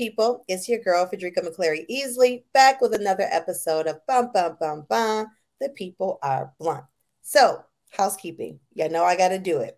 [0.00, 0.46] people.
[0.48, 5.26] It's your girl, Frederica McClary Easley, back with another episode of Bum Bum Bum Bum.
[5.60, 6.84] The people are blunt.
[7.20, 8.60] So, housekeeping.
[8.72, 9.76] You know I got to do it.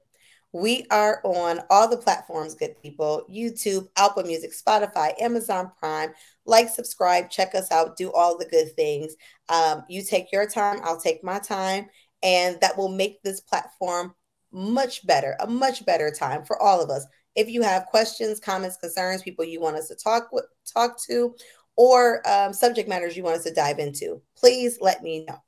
[0.52, 6.12] We are on all the platforms, good people YouTube, Apple Music, Spotify, Amazon Prime.
[6.46, 9.16] Like, subscribe, check us out, do all the good things.
[9.48, 11.86] Um, you take your time, I'll take my time,
[12.22, 14.14] and that will make this platform
[14.52, 17.04] much better, a much better time for all of us.
[17.34, 21.34] If you have questions, comments, concerns, people you want us to talk with, talk to,
[21.76, 25.38] or um, subject matters you want us to dive into, please let me know.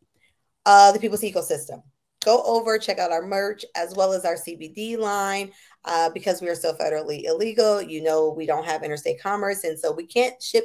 [0.66, 1.82] Uh, the People's Ecosystem.
[2.24, 5.52] Go over, check out our merch as well as our CBD line.
[5.86, 9.64] Uh, because we are still federally illegal, you know, we don't have interstate commerce.
[9.64, 10.64] And so we can't ship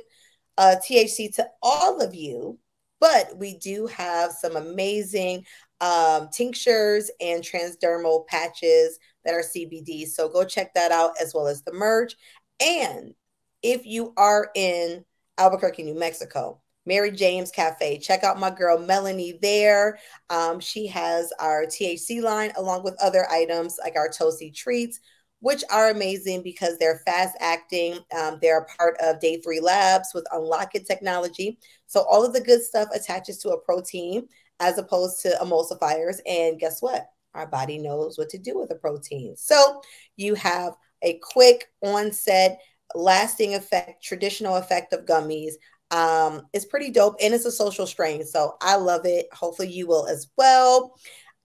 [0.58, 2.58] uh, THC to all of you,
[3.02, 5.44] but we do have some amazing
[5.82, 8.98] um, tinctures and transdermal patches
[9.30, 10.08] that are CBD.
[10.08, 12.16] So go check that out as well as the merch.
[12.60, 13.14] And
[13.62, 15.06] if you are in
[15.38, 18.00] Albuquerque, New Mexico, Mary James Cafe.
[18.00, 20.00] Check out my girl Melanie there.
[20.30, 25.00] Um, she has our THC line along with other items like our Toasty treats,
[25.40, 28.00] which are amazing because they're fast acting.
[28.18, 31.60] Um, they're a part of Day Three Labs with Unlokit technology.
[31.86, 34.28] So all of the good stuff attaches to a protein
[34.60, 36.18] as opposed to emulsifiers.
[36.26, 37.08] And guess what?
[37.34, 39.36] Our body knows what to do with a protein.
[39.36, 39.82] So
[40.18, 42.60] you have a quick onset,
[42.96, 45.54] lasting effect, traditional effect of gummies.
[45.92, 48.26] Um, it's pretty dope and it's a social strain.
[48.26, 49.28] So I love it.
[49.34, 50.96] Hopefully you will as well.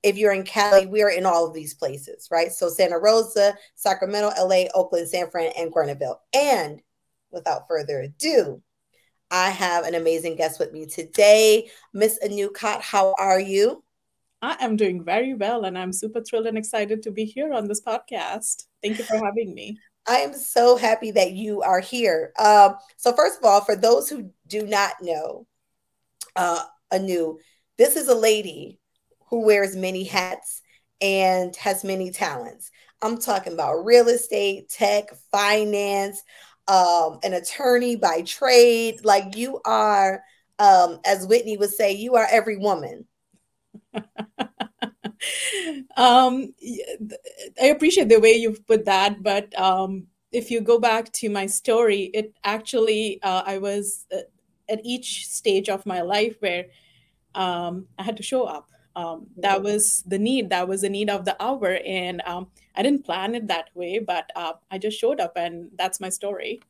[0.02, 2.52] If you're in Cali, we are in all of these places, right?
[2.52, 6.20] So Santa Rosa, Sacramento, LA, Oakland, San Fran, and Grenville.
[6.34, 6.83] And
[7.30, 8.62] without further ado,
[9.30, 12.83] I have an amazing guest with me today, Miss Annu Khot.
[12.83, 13.83] How are you?
[14.44, 17.66] I am doing very well, and I'm super thrilled and excited to be here on
[17.66, 18.64] this podcast.
[18.82, 19.78] Thank you for having me.
[20.06, 22.30] I am so happy that you are here.
[22.38, 25.46] Um, so, first of all, for those who do not know
[26.36, 26.62] uh,
[26.92, 27.38] Annu,
[27.78, 28.78] this is a lady
[29.30, 30.60] who wears many hats
[31.00, 32.70] and has many talents.
[33.00, 36.22] I'm talking about real estate, tech, finance,
[36.68, 39.06] um, an attorney by trade.
[39.06, 40.22] Like you are,
[40.58, 43.06] um, as Whitney would say, you are every woman.
[45.96, 46.55] um,
[47.61, 51.46] I appreciate the way you've put that, but um, if you go back to my
[51.46, 54.18] story, it actually uh, I was uh,
[54.68, 56.67] at each stage of my life where
[57.34, 58.68] um, I had to show up.
[58.96, 60.51] Um, that was the need.
[60.51, 63.98] That was the need of the hour, and um, I didn't plan it that way,
[63.98, 66.61] but uh, I just showed up, and that's my story.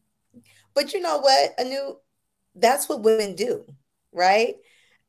[0.75, 1.97] But you know what, Annu,
[2.54, 3.64] that's what women do,
[4.12, 4.56] right?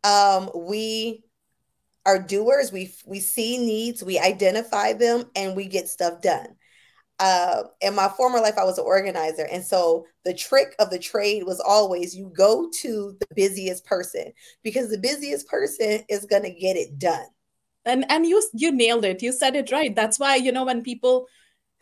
[0.04, 1.24] Um, we
[2.06, 2.72] are doers.
[2.72, 6.56] We we see needs, we identify them, and we get stuff done.
[7.18, 11.00] Uh, in my former life, I was an organizer, and so the trick of the
[11.00, 14.34] trade was always you go to the busiest person
[14.64, 17.26] because the busiest person is going to get it done.
[17.86, 19.22] And and you you nailed it.
[19.22, 19.96] You said it right.
[19.96, 21.28] That's why you know when people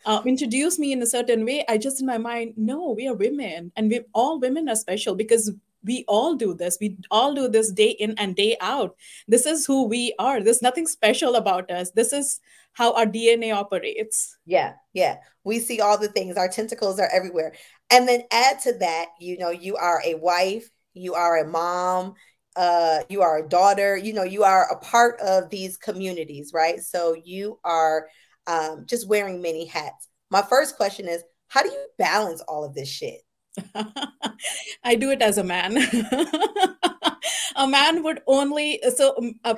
[0.06, 3.14] uh, introduce me in a certain way, I just in my mind, no, we are
[3.14, 5.52] women, and we all women are special because
[5.84, 6.78] we all do this.
[6.80, 8.96] We all do this day in and day out.
[9.28, 10.42] This is who we are.
[10.42, 11.90] There's nothing special about us.
[11.90, 12.40] This is
[12.72, 14.36] how our dna operates.
[14.46, 15.16] Yeah yeah.
[15.44, 16.36] We see all the things.
[16.36, 17.54] Our tentacles are everywhere.
[17.90, 22.14] And then add to that you know you are a wife you are a mom
[22.56, 26.80] uh you are a daughter you know you are a part of these communities right?
[26.80, 28.08] So you are
[28.46, 30.08] um just wearing many hats.
[30.30, 33.23] My first question is how do you balance all of this shit
[34.84, 35.76] I do it as a man.
[37.56, 39.54] a man would only so uh,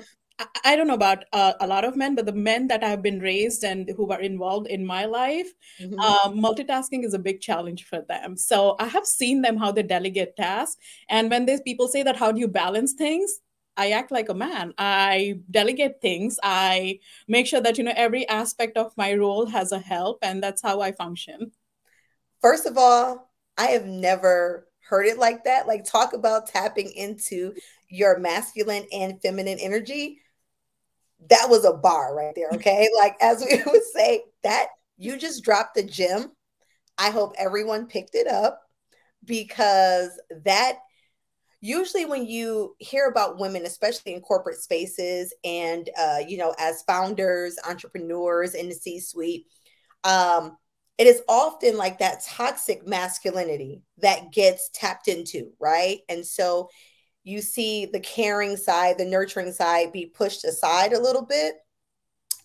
[0.65, 3.01] I don't know about uh, a lot of men, but the men that I have
[3.01, 5.51] been raised and who are involved in my life,
[5.81, 5.99] mm-hmm.
[5.99, 8.37] uh, multitasking is a big challenge for them.
[8.37, 10.77] So I have seen them how they delegate tasks,
[11.09, 13.41] and when these people say that, how do you balance things?
[13.79, 14.73] I act like a man.
[14.79, 16.39] I delegate things.
[16.43, 20.43] I make sure that you know every aspect of my role has a help, and
[20.43, 21.53] that's how I function.
[22.43, 23.26] First of all,
[23.57, 25.67] I have never heard it like that.
[25.67, 27.55] Like, talk about tapping into
[27.89, 30.21] your masculine and feminine energy.
[31.31, 32.51] That was a bar right there.
[32.55, 32.89] Okay.
[32.99, 36.33] like, as we would say, that you just dropped the gem.
[36.99, 38.61] I hope everyone picked it up
[39.25, 40.11] because
[40.45, 40.79] that
[41.61, 46.83] usually when you hear about women especially in corporate spaces and uh, you know as
[46.83, 49.47] founders entrepreneurs in the c suite
[50.05, 50.57] um,
[50.99, 56.01] it is often like that toxic masculinity that gets tapped into, right?
[56.09, 56.71] And so
[57.25, 61.55] you see the caring side, the nurturing side be pushed aside a little bit,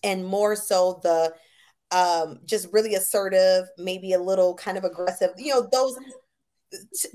[0.02, 1.34] and more so the
[1.92, 5.96] um, just really assertive, maybe a little kind of aggressive, you know, those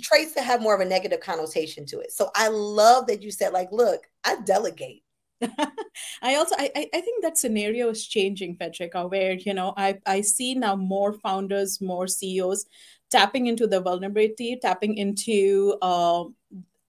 [0.01, 2.11] traits that have more of a negative connotation to it.
[2.11, 5.03] So I love that you said, like, look, I delegate.
[6.21, 10.21] I also I, I think that scenario is changing, Petrica, where you know I I
[10.21, 12.65] see now more founders, more CEOs
[13.09, 16.25] tapping into the vulnerability, tapping into uh,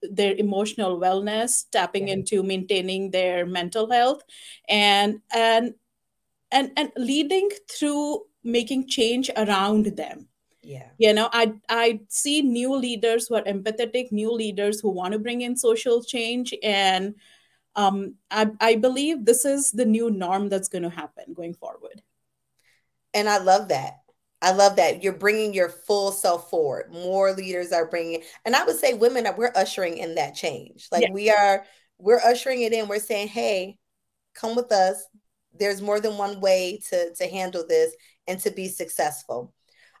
[0.01, 2.15] their emotional wellness, tapping yeah.
[2.15, 4.23] into maintaining their mental health,
[4.67, 5.75] and and
[6.51, 10.27] and and leading through making change around them
[10.61, 15.13] yeah you know i i see new leaders who are empathetic new leaders who want
[15.13, 17.15] to bring in social change and
[17.75, 22.01] um, I, I believe this is the new norm that's going to happen going forward.
[23.13, 23.95] And i love that.
[24.41, 25.03] I love that.
[25.03, 26.93] You're bringing your full self forward.
[26.93, 30.87] More leaders are bringing and i would say women are we're ushering in that change.
[30.91, 31.11] Like yeah.
[31.11, 31.65] we are
[31.97, 32.87] we're ushering it in.
[32.87, 33.77] We're saying hey
[34.33, 35.05] come with us.
[35.57, 37.93] There's more than one way to to handle this
[38.27, 39.53] and to be successful.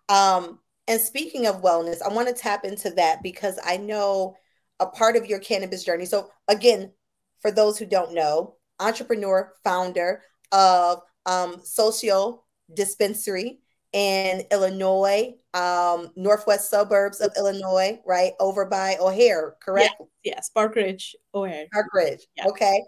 [0.07, 4.35] Um, and speaking of wellness, I want to tap into that because I know
[4.79, 6.05] a part of your cannabis journey.
[6.05, 6.91] So, again,
[7.41, 13.59] for those who don't know, entrepreneur, founder of um, Social Dispensary
[13.93, 19.95] in Illinois, um, northwest suburbs of Illinois, right over by O'Hare, correct?
[19.99, 20.49] Yes, yes.
[20.49, 21.67] Park Ridge, O'Hare.
[21.71, 22.47] Park Ridge, yeah.
[22.47, 22.83] okay.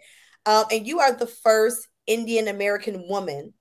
[0.45, 3.54] Um, and you are the first Indian American woman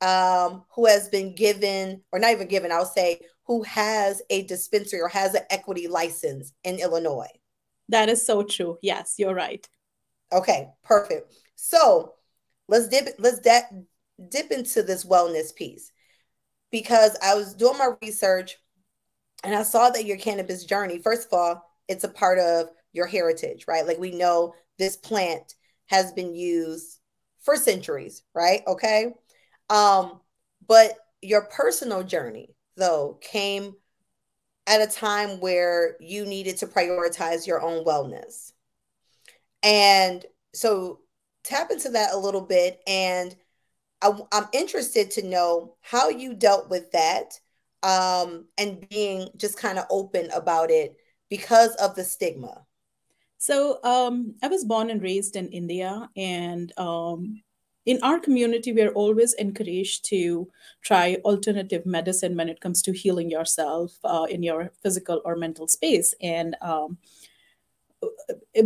[0.00, 5.00] um, who has been given, or not even given, I'll say, who has a dispensary
[5.00, 7.30] or has an equity license in Illinois.
[7.88, 8.78] That is so true.
[8.82, 9.66] Yes, you're right.
[10.32, 11.32] Okay, perfect.
[11.54, 12.14] So
[12.68, 13.84] let's dip let's de-
[14.28, 15.92] dip into this wellness piece
[16.70, 18.56] because I was doing my research
[19.44, 23.06] and I saw that your cannabis journey, first of all, it's a part of your
[23.06, 23.86] heritage, right?
[23.86, 25.54] Like we know this plant
[25.86, 26.98] has been used
[27.42, 28.62] for centuries, right?
[28.66, 29.14] Okay.
[29.70, 30.20] Um,
[30.66, 33.74] but your personal journey, though, came
[34.66, 38.52] at a time where you needed to prioritize your own wellness.
[39.66, 40.24] And
[40.54, 41.00] so
[41.42, 42.80] tap into that a little bit.
[42.86, 43.34] And
[44.00, 47.38] I, am interested to know how you dealt with that
[47.82, 50.96] um, and being just kind of open about it
[51.28, 52.64] because of the stigma.
[53.38, 57.42] So um, I was born and raised in India, and um,
[57.84, 60.48] in our community, we are always encouraged to
[60.82, 65.68] try alternative medicine when it comes to healing yourself uh, in your physical or mental
[65.68, 66.14] space.
[66.22, 66.98] And um,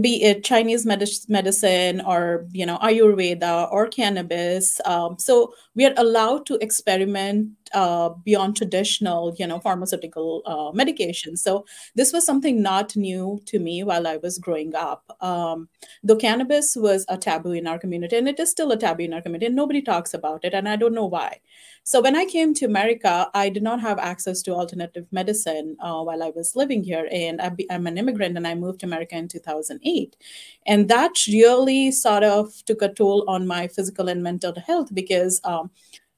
[0.01, 4.81] be it Chinese medicine or you know Ayurveda or cannabis.
[4.85, 11.37] Um, so we are allowed to experiment uh, beyond traditional, you know, pharmaceutical uh, medication.
[11.37, 11.65] So
[11.95, 15.05] this was something not new to me while I was growing up.
[15.21, 15.69] Um,
[16.03, 19.15] though cannabis was a taboo in our community, and it is still a taboo in
[19.15, 21.41] our community, and nobody talks about it, and I don't know why.
[21.83, 26.03] So when I came to America, I did not have access to alternative medicine uh,
[26.03, 29.17] while I was living here, and I am an immigrant, and I moved to America
[29.17, 30.17] in 2008,
[30.67, 35.41] and that really sort of took a toll on my physical and mental health because.
[35.45, 35.71] Um,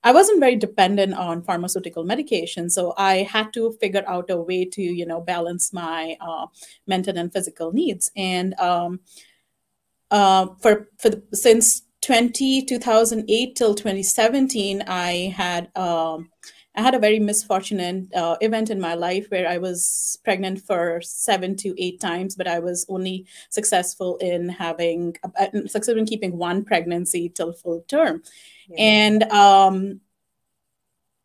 [0.05, 4.65] I wasn't very dependent on pharmaceutical medication, so I had to figure out a way
[4.65, 6.47] to, you know, balance my uh,
[6.87, 8.11] mental and physical needs.
[8.17, 9.01] And um,
[10.11, 16.31] uh, for for the, since 20, 2008 till 2017, I had um,
[16.75, 21.03] I had a very misfortunate uh, event in my life where I was pregnant for
[21.03, 26.39] seven to eight times, but I was only successful in having uh, successful in keeping
[26.39, 28.23] one pregnancy till full term,
[28.73, 28.85] yeah.
[28.85, 30.01] and um,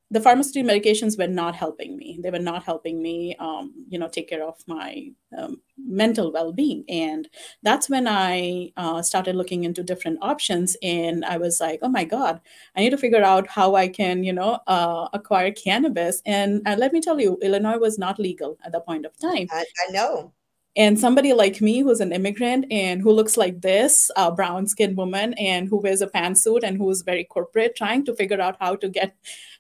[0.10, 2.18] the pharmaceutical medications were not helping me.
[2.24, 6.86] They were not helping me, um, you know, take care of my um, mental well-being.
[6.88, 7.28] And
[7.62, 10.78] that's when I uh, started looking into different options.
[10.82, 12.40] And I was like, oh my God,
[12.76, 16.22] I need to figure out how I can, you know, uh, acquire cannabis.
[16.26, 19.48] And uh, let me tell you, Illinois was not legal at the point of time.
[19.52, 20.32] I, I know.
[20.76, 24.96] And somebody like me, who's an immigrant and who looks like this, a brown skinned
[24.96, 28.76] woman, and who wears a pantsuit and who's very corporate, trying to figure out how
[28.76, 29.16] to get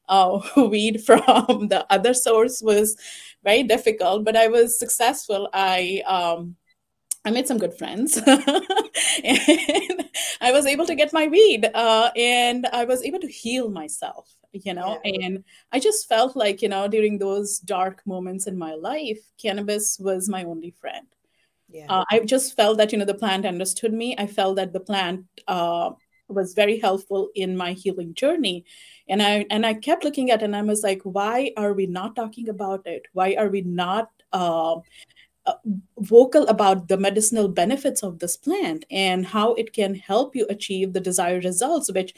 [0.09, 1.21] uh, weed from
[1.69, 2.95] the other source was
[3.43, 5.49] very difficult, but I was successful.
[5.53, 6.55] I um,
[7.25, 10.09] I made some good friends, and
[10.39, 14.36] I was able to get my weed, uh, and I was able to heal myself.
[14.53, 15.25] You know, yeah.
[15.25, 19.99] and I just felt like you know during those dark moments in my life, cannabis
[19.99, 21.07] was my only friend.
[21.69, 21.85] Yeah.
[21.89, 24.15] Uh, I just felt that you know the plant understood me.
[24.17, 25.91] I felt that the plant uh,
[26.27, 28.65] was very helpful in my healing journey
[29.07, 31.85] and i and i kept looking at it and i was like why are we
[31.85, 34.75] not talking about it why are we not uh,
[35.45, 35.53] uh,
[35.99, 40.91] vocal about the medicinal benefits of this plant and how it can help you achieve
[40.91, 42.13] the desired results which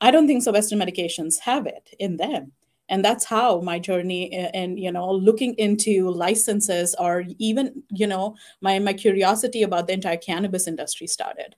[0.00, 2.52] i don't think so western medications have it in them.
[2.90, 8.36] And that's how my journey and you know looking into licenses or even you know
[8.60, 11.54] my my curiosity about the entire cannabis industry started.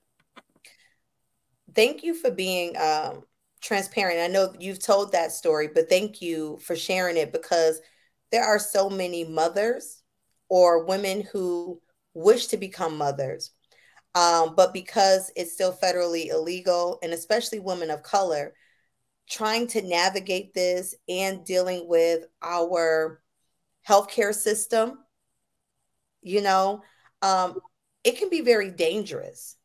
[1.73, 3.23] Thank you for being um,
[3.61, 4.19] transparent.
[4.19, 7.81] I know you've told that story but thank you for sharing it because
[8.33, 10.03] there are so many mothers
[10.49, 11.81] or women who
[12.13, 13.53] wish to become mothers
[14.15, 18.55] um, but because it's still federally illegal and especially women of color
[19.29, 23.23] trying to navigate this and dealing with our
[23.89, 24.99] healthcare system,
[26.23, 26.83] you know,
[27.23, 27.59] um,
[28.03, 29.57] it can be very dangerous.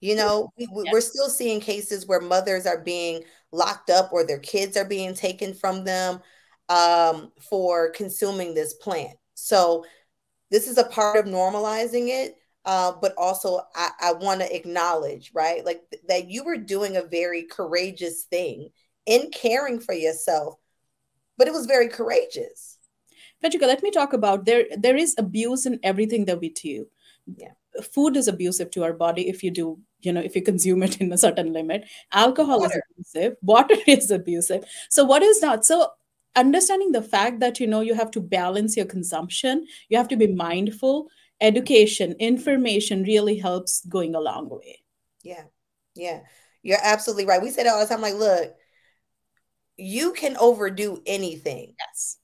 [0.00, 4.40] You know, we, are still seeing cases where mothers are being locked up or their
[4.40, 6.20] kids are being taken from them
[6.68, 9.16] um, for consuming this plant.
[9.34, 9.84] So,
[10.50, 15.32] this is a part of normalizing it uh, but also I, I want to acknowledge,
[15.34, 18.70] right, like th- that you were doing a very courageous thing
[19.06, 20.56] in caring for yourself,
[21.36, 22.78] but it was very courageous.
[23.42, 24.66] Federica, let me talk about there.
[24.76, 26.86] There is abuse in everything that we do.
[27.36, 30.82] Yeah, food is abusive to our body if you do you know if you consume
[30.82, 32.82] it in a certain limit alcohol water.
[32.98, 35.88] is abusive water is abusive so what is that so
[36.36, 40.16] understanding the fact that you know you have to balance your consumption you have to
[40.16, 41.08] be mindful
[41.42, 44.82] education, information really helps going a long way.
[45.22, 45.44] Yeah.
[45.94, 46.20] Yeah.
[46.62, 47.42] You're absolutely right.
[47.42, 48.54] We said it all the time like, look,
[49.76, 51.74] you can overdo anything.
[51.78, 52.18] Yes.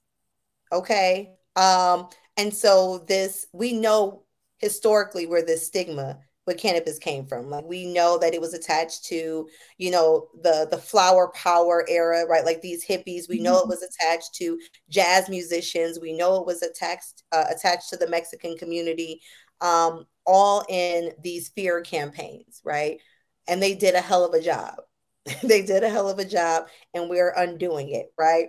[0.71, 1.33] Okay.
[1.55, 4.23] Um, and so this we know
[4.59, 6.19] historically where this stigma
[6.49, 7.47] what cannabis came from.
[7.47, 12.25] Like we know that it was attached to, you know, the the flower power era,
[12.25, 12.43] right?
[12.43, 13.29] Like these hippies.
[13.29, 13.43] We mm-hmm.
[13.43, 13.69] know it mm-hmm.
[13.69, 15.99] was attached to jazz musicians.
[15.99, 19.21] We know it was attached uh, attached to the Mexican community,
[19.61, 22.99] um, all in these fear campaigns, right?
[23.47, 24.73] And they did a hell of a job.
[25.43, 28.47] they did a hell of a job, and we're undoing it, right?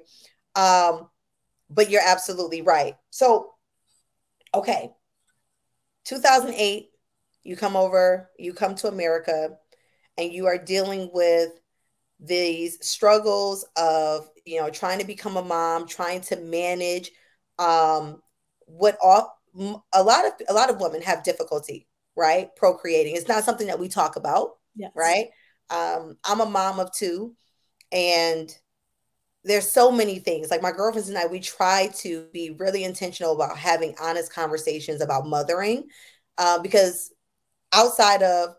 [0.57, 1.11] Um,
[1.69, 2.95] but you're absolutely right.
[3.11, 3.51] So,
[4.55, 4.91] okay,
[6.07, 6.90] 2008
[7.43, 9.57] you come over, you come to America,
[10.19, 11.51] and you are dealing with
[12.19, 17.11] these struggles of you know trying to become a mom, trying to manage
[17.59, 18.21] um,
[18.67, 19.39] what all
[19.93, 23.17] a lot of a lot of women have difficulty right procreating.
[23.17, 24.93] It's not something that we talk about, yes.
[24.95, 25.29] right?
[25.71, 27.35] Um, I'm a mom of two,
[27.93, 28.55] and
[29.45, 33.35] there's so many things like my girlfriends and I we try to be really intentional
[33.35, 35.89] about having honest conversations about mothering
[36.37, 37.11] uh, because
[37.73, 38.55] outside of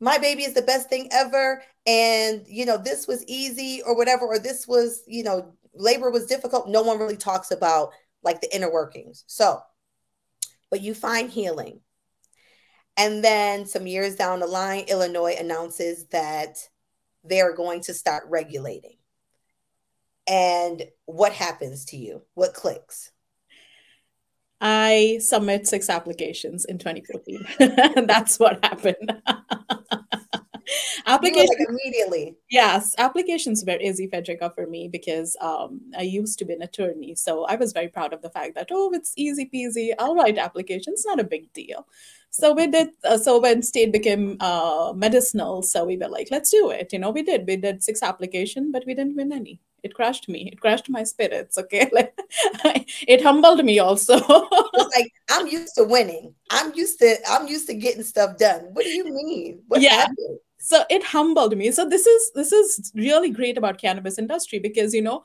[0.00, 4.26] my baby is the best thing ever and you know this was easy or whatever
[4.26, 6.68] or this was you know labor was difficult.
[6.68, 7.90] No one really talks about
[8.22, 9.24] like the inner workings.
[9.26, 9.60] So
[10.70, 11.80] but you find healing.
[12.96, 16.56] And then some years down the line illinois announces that
[17.24, 18.96] they're going to start regulating.
[20.26, 22.22] And what happens to you?
[22.34, 23.12] What clicks
[24.60, 28.06] I submit six applications in 2014.
[28.06, 29.22] That's what happened.
[31.06, 32.36] applications like immediately.
[32.50, 37.14] Yes, applications were easy, Federica, for me because um, I used to be an attorney.
[37.14, 39.90] So I was very proud of the fact that, oh, it's easy peasy.
[39.98, 41.86] I'll write applications, not a big deal.
[42.36, 42.90] So we did.
[43.02, 46.92] Uh, so when state became uh, medicinal, so we were like, let's do it.
[46.92, 47.46] You know, we did.
[47.46, 49.58] We did six application, but we didn't win any.
[49.82, 50.50] It crushed me.
[50.52, 51.88] It crushed my spirits okay?
[51.94, 52.14] Like
[53.08, 54.18] it humbled me also.
[54.96, 56.34] Like i'm used to winning.
[56.50, 58.68] I'm used to i'm used to getting stuff done.
[58.74, 59.62] What do you mean?
[59.68, 60.00] What yeah.
[60.02, 60.38] happened?
[60.58, 61.70] so it humbled me.
[61.70, 65.24] So this is this is really great about cannabis industry because you know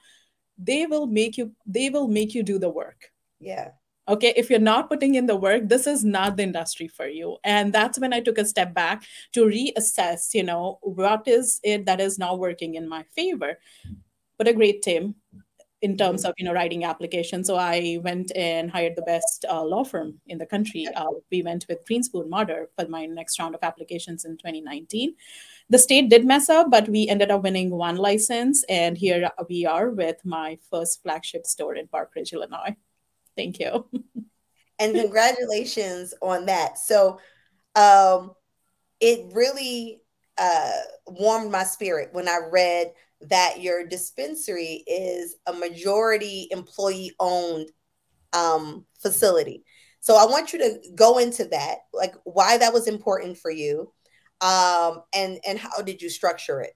[0.58, 3.12] they will make you they will make you do the work.
[3.40, 3.72] Yeah
[4.12, 7.38] okay if you're not putting in the work this is not the industry for you
[7.44, 11.86] and that's when i took a step back to reassess you know what is it
[11.86, 13.58] that is now working in my favor
[14.38, 15.16] but a great team
[15.82, 17.48] in terms of you know writing applications.
[17.48, 20.88] So I went and hired the best uh, law firm in the country.
[20.96, 25.16] Uh, we went with Greenspoon Marder for my next round of applications in 2019.
[25.70, 29.66] The state did mess up, but we ended up winning one license, and here we
[29.66, 32.76] are with my first flagship store in Park Ridge, Illinois.
[33.36, 33.88] Thank you.
[34.80, 36.78] and congratulations on that.
[36.78, 37.20] So
[37.76, 38.32] um,
[39.00, 40.02] it really
[40.38, 42.94] uh, warmed my spirit when I read
[43.30, 47.70] that your dispensary is a majority employee owned
[48.34, 49.64] um, facility.
[50.00, 53.92] So I want you to go into that, like why that was important for you,
[54.42, 56.74] um, and and how did you structure it?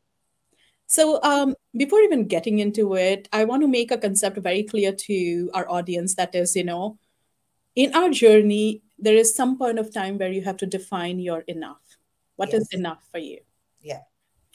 [0.87, 4.91] So um, before even getting into it, I want to make a concept very clear
[4.93, 6.15] to our audience.
[6.15, 6.97] That is, you know,
[7.75, 11.41] in our journey, there is some point of time where you have to define your
[11.41, 11.97] enough.
[12.35, 12.61] What yes.
[12.61, 13.39] is enough for you?
[13.81, 14.01] Yeah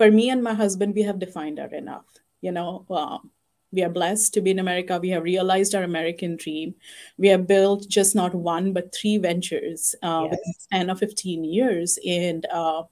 [0.00, 2.06] for me and my husband we have defined our enough
[2.40, 3.30] You know, um,
[3.70, 4.98] we are blessed to be in America.
[4.98, 6.74] We have realized our American dream.
[7.18, 10.38] We have built just not one, but three ventures uh, yes.
[10.72, 11.98] within 10 or 15 years.
[12.06, 12.84] And uh,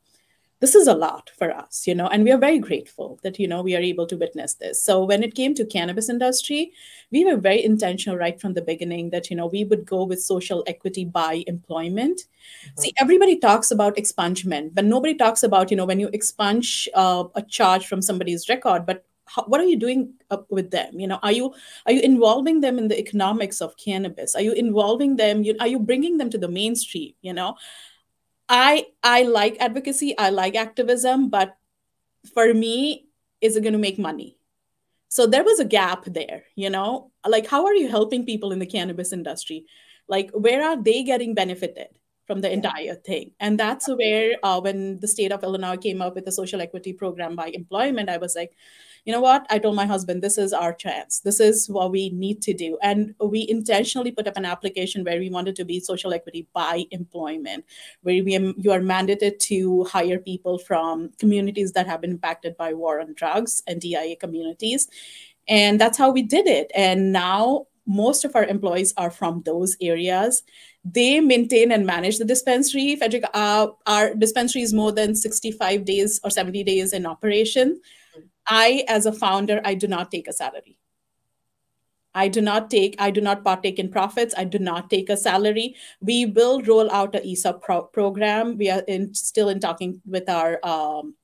[0.61, 3.47] this is a lot for us you know and we are very grateful that you
[3.47, 4.83] know we are able to witness this.
[4.83, 6.73] So when it came to cannabis industry
[7.11, 10.23] we were very intentional right from the beginning that you know we would go with
[10.23, 12.21] social equity by employment.
[12.21, 12.81] Mm-hmm.
[12.83, 17.25] see everybody talks about expungement but nobody talks about you know when you expunge uh,
[17.35, 20.15] a charge from somebody's record but how, what are you doing
[20.49, 20.99] with them?
[20.99, 21.55] You know are you
[21.87, 24.35] are you involving them in the economics of cannabis?
[24.35, 25.43] Are you involving them?
[25.43, 27.57] You, are you bringing them to the mainstream you know
[28.49, 31.57] I I like advocacy, I like activism, but
[32.35, 33.09] for me,
[33.41, 34.39] is it going to make money?
[35.09, 37.13] So there was a gap there, you know?
[37.27, 39.67] Like how are you helping people in the cannabis industry?
[40.09, 41.89] Like where are they getting benefited?
[42.29, 43.33] from the entire thing.
[43.41, 46.93] And that's where, uh, when the state of Illinois came up with the social equity
[46.93, 48.53] program by employment, I was like,
[49.05, 49.47] you know what?
[49.51, 51.21] I told my husband, this is our chance.
[51.21, 52.79] This is what we need to do.
[52.83, 56.85] And we intentionally put up an application where we wanted to be social equity by
[56.91, 57.65] employment,
[58.03, 62.73] where we you are mandated to hire people from communities that have been impacted by
[62.73, 64.89] war on drugs and DIA communities.
[65.49, 66.71] And that's how we did it.
[66.75, 70.43] And now most of our employees are from those areas.
[70.85, 72.95] They maintain and manage the dispensary.
[72.97, 77.81] Frederick, uh, our dispensary is more than 65 days or 70 days in operation.
[78.49, 80.79] I, as a founder, I do not take a salary.
[82.15, 84.35] I do not take, I do not partake in profits.
[84.37, 85.77] I do not take a salary.
[86.01, 88.57] We will roll out a ESOP pro- program.
[88.57, 91.15] We are in, still in talking with our um,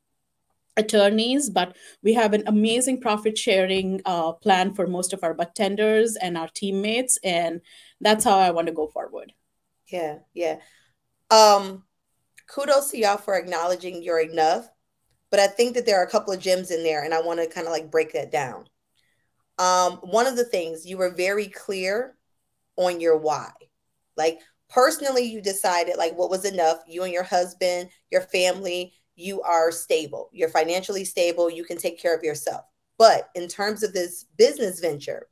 [0.77, 6.17] attorneys, but we have an amazing profit sharing uh, plan for most of our tenders
[6.17, 7.19] and our teammates.
[7.25, 7.63] And
[8.01, 9.33] that's how I want to go forward.
[9.89, 10.59] Yeah, yeah.
[11.31, 11.85] Um,
[12.47, 14.69] kudos to y'all for acknowledging you're enough
[15.35, 17.41] but I think that there are a couple of gems in there, and I want
[17.41, 18.67] to kind of like break that down.
[19.59, 22.15] Um, one of the things you were very clear
[22.77, 23.51] on your why.
[24.17, 24.39] Like
[24.71, 26.85] personally, you decided like what was enough.
[26.87, 30.31] You and your husband, your family, you are stable.
[30.33, 31.51] You're financially stable.
[31.51, 32.65] You can take care of yourself.
[32.97, 35.27] But in terms of this business venture,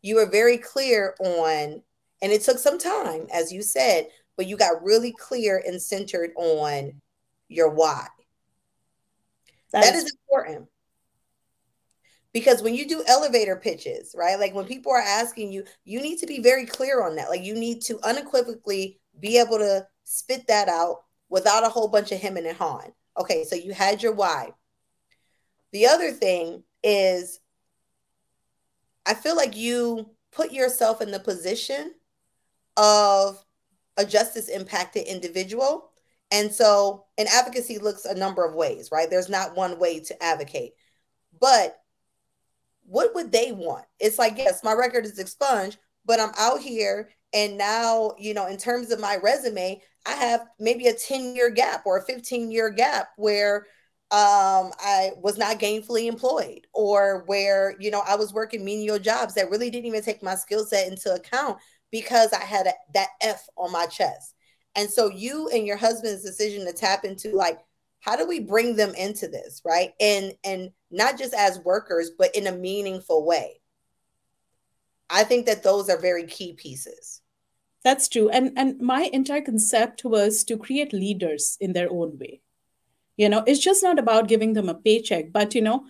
[0.00, 1.82] you were very clear on,
[2.22, 4.06] and it took some time, as you said,
[4.38, 7.02] but you got really clear and centered on
[7.50, 8.06] your why.
[9.74, 10.68] That, that is, is important.
[12.32, 14.38] Because when you do elevator pitches, right?
[14.38, 17.28] Like when people are asking you, you need to be very clear on that.
[17.28, 22.12] Like you need to unequivocally be able to spit that out without a whole bunch
[22.12, 22.92] of hemming and hawing.
[23.18, 24.52] Okay, so you had your why.
[25.72, 27.40] The other thing is,
[29.04, 31.94] I feel like you put yourself in the position
[32.76, 33.44] of
[33.96, 35.90] a justice impacted individual
[36.30, 39.08] and so, and advocacy looks a number of ways, right?
[39.08, 40.72] There's not one way to advocate.
[41.40, 41.76] But
[42.86, 43.84] what would they want?
[43.98, 48.46] It's like, yes, my record is expunged, but I'm out here and now, you know,
[48.46, 52.50] in terms of my resume, I have maybe a 10 year gap or a 15
[52.50, 53.66] year gap where
[54.12, 59.34] um, I was not gainfully employed or where, you know, I was working menial jobs
[59.34, 61.58] that really didn't even take my skill set into account
[61.90, 64.33] because I had a, that F on my chest.
[64.76, 67.58] And so you and your husband's decision to tap into like
[68.00, 69.92] how do we bring them into this, right?
[69.98, 73.60] And and not just as workers, but in a meaningful way.
[75.08, 77.22] I think that those are very key pieces.
[77.82, 78.28] That's true.
[78.28, 82.40] And and my entire concept was to create leaders in their own way.
[83.16, 85.84] You know, it's just not about giving them a paycheck, but you know,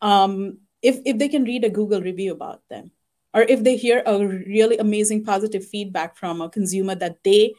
[0.00, 2.90] um, if if they can read a Google review about them,
[3.34, 7.54] or if they hear a really amazing positive feedback from a consumer that they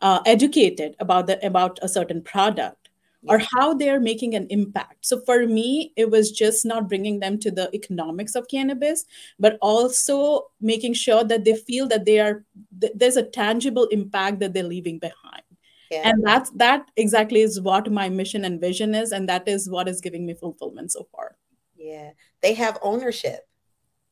[0.00, 2.84] uh, educated about the about a certain product
[3.26, 5.06] or how they're making an impact.
[5.06, 9.06] So for me, it was just not bringing them to the economics of cannabis,
[9.38, 14.52] but also making sure that they feel that they are there's a tangible impact that
[14.52, 15.42] they're leaving behind.
[15.90, 16.02] Yeah.
[16.08, 19.88] And that's that exactly is what my mission and vision is, and that is what
[19.88, 21.36] is giving me fulfillment so far.
[21.76, 22.10] Yeah,
[22.42, 23.46] they have ownership.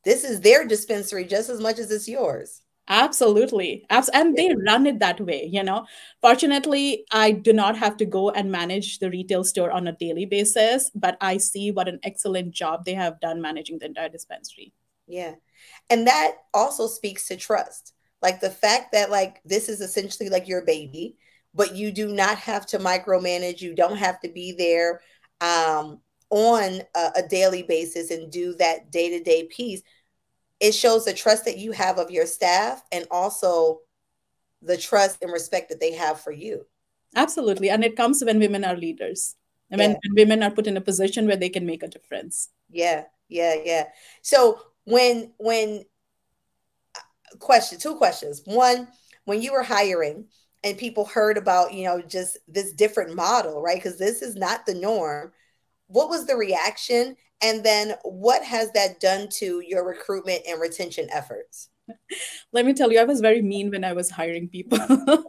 [0.03, 2.62] This is their dispensary just as much as it's yours.
[2.89, 3.85] Absolutely.
[3.89, 5.85] Abs- And they run it that way, you know.
[6.21, 10.25] Fortunately, I do not have to go and manage the retail store on a daily
[10.25, 14.73] basis, but I see what an excellent job they have done managing the entire dispensary.
[15.07, 15.35] Yeah.
[15.89, 17.93] And that also speaks to trust.
[18.21, 21.15] Like the fact that like this is essentially like your baby,
[21.53, 25.01] but you do not have to micromanage, you don't have to be there
[25.41, 29.81] um on a, a daily basis and do that day-to-day piece
[30.63, 33.81] it shows the trust that you have of your staff and also
[34.61, 36.65] the trust and respect that they have for you.
[37.17, 37.69] Absolutely.
[37.69, 39.35] And it comes when women are leaders.
[39.69, 42.47] and when, when women are put in a position where they can make a difference.
[42.71, 43.87] Yeah yeah yeah.
[44.21, 45.83] So when when
[46.95, 48.41] uh, question two questions.
[48.45, 48.87] One
[49.25, 50.27] when you were hiring
[50.63, 53.75] and people heard about you know just this different model right?
[53.75, 55.33] Because this is not the norm.
[55.87, 61.07] What was the reaction and then what has that done to your recruitment and retention
[61.11, 61.69] efforts?
[62.53, 64.79] Let me tell you i was very mean when i was hiring people.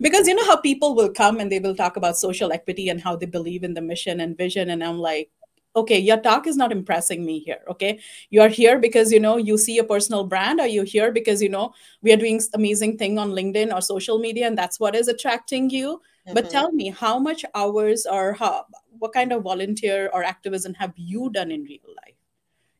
[0.00, 3.00] Because you know how people will come and they will talk about social equity and
[3.00, 5.30] how they believe in the mission and vision and i'm like
[5.76, 7.98] okay your talk is not impressing me here okay?
[8.30, 11.40] You are here because you know you see a personal brand are you here because
[11.42, 14.94] you know we are doing amazing thing on linkedin or social media and that's what
[14.94, 16.00] is attracting you?
[16.26, 16.34] Mm-hmm.
[16.34, 18.64] but tell me how much hours or how
[19.04, 22.16] what kind of volunteer or activism have you done in real life?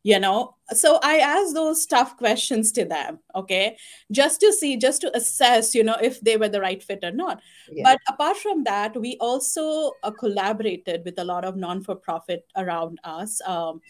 [0.03, 0.57] You know?
[0.73, 3.77] So i asked those tough questions to them okay?
[4.11, 7.13] Just to see just to assess you know if they were the right fit or
[7.13, 7.43] not.
[7.71, 7.83] Yeah.
[7.89, 13.41] but apart from that we also uh, collaborated with a lot of non-for-profit around us.
[13.47, 13.83] Um,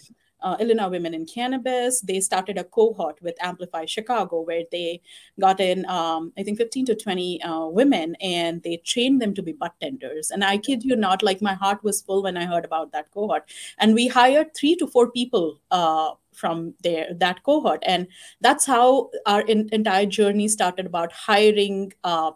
[0.44, 2.00] uh, Illinois Women in Cannabis.
[2.00, 5.00] They started a cohort with Amplify Chicago where they
[5.40, 9.42] got in, um, I think, 15 to 20 uh, women and they trained them to
[9.42, 10.30] be budtenders.
[10.30, 13.10] And I kid you not, like my heart was full when I heard about that
[13.10, 13.50] cohort.
[13.78, 18.08] And we hired three to four people uh, from there that cohort and
[18.40, 22.32] that's how our in, entire journey started about hiring uh,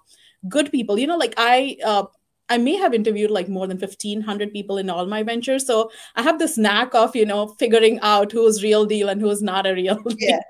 [0.48, 2.04] good people you know like i uh,
[2.48, 5.66] I may have interviewed like more than 1500 people in all my ventures.
[5.66, 9.42] So I have this knack of, you know, figuring out who's real deal and who's
[9.42, 10.16] not a real deal.
[10.18, 10.40] Yeah.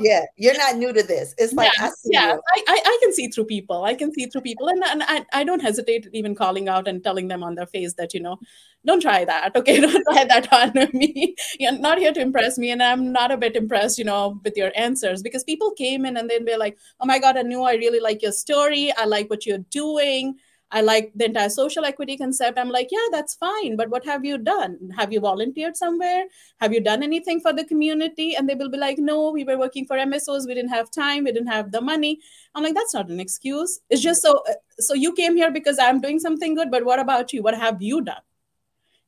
[0.00, 0.24] yeah.
[0.36, 1.34] You're not new to this.
[1.38, 2.36] It's like, yeah, I, yeah.
[2.56, 3.84] I, I, I, can see through people.
[3.84, 4.68] I can see through people.
[4.68, 7.94] And, and I, I don't hesitate even calling out and telling them on their face
[7.94, 8.38] that, you know,
[8.84, 9.54] don't try that.
[9.54, 9.80] Okay.
[9.80, 11.36] Don't try that on me.
[11.60, 12.70] You're not here to impress me.
[12.70, 16.16] And I'm not a bit impressed, you know, with your answers because people came in
[16.16, 18.92] and then they're like, oh my God, I knew I really like your story.
[18.96, 20.36] I like what you're doing
[20.72, 22.58] I like the entire social equity concept.
[22.58, 23.76] I'm like, yeah, that's fine.
[23.76, 24.90] But what have you done?
[24.96, 26.24] Have you volunteered somewhere?
[26.60, 28.34] Have you done anything for the community?
[28.34, 30.46] And they will be like, no, we were working for MSOs.
[30.46, 31.24] We didn't have time.
[31.24, 32.20] We didn't have the money.
[32.54, 33.80] I'm like, that's not an excuse.
[33.90, 34.42] It's just so,
[34.78, 36.70] so you came here because I'm doing something good.
[36.70, 37.42] But what about you?
[37.42, 38.22] What have you done?